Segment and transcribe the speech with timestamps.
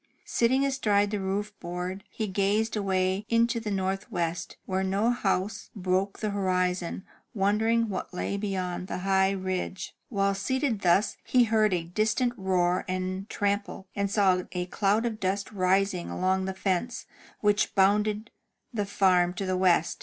[0.25, 6.17] Sitting astride the roof board, he gazed away into the northwest, where no house broke
[6.17, 9.93] the horizon line, wondering what lay beyond the high ridge.
[10.09, 15.19] While seated thus, he heard a distant roar and trample, and saw a cloud of
[15.19, 17.05] dust rising along the fence
[17.41, 18.31] which bounded
[18.73, 19.99] the farm to the west.